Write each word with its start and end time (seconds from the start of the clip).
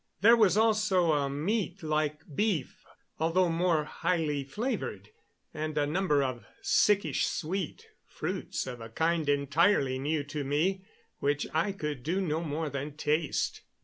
There 0.21 0.35
was 0.35 0.57
also 0.57 1.11
a 1.11 1.29
meat 1.29 1.83
like 1.83 2.21
beef, 2.35 2.85
although 3.19 3.49
more 3.49 3.83
highly 3.83 4.43
flavored, 4.43 5.11
and 5.53 5.77
a 5.77 5.85
number 5.85 6.23
of 6.23 6.43
sickish 6.63 7.27
sweet 7.27 7.85
fruits 8.07 8.65
of 8.65 8.81
a 8.81 8.89
kind 8.89 9.29
entirely 9.29 9.99
new 9.99 10.23
to 10.23 10.43
me, 10.43 10.85
which 11.19 11.45
I 11.53 11.71
could 11.71 12.01
do 12.01 12.19
no 12.19 12.43
more 12.43 12.71
than 12.71 12.97
taste. 12.97 13.61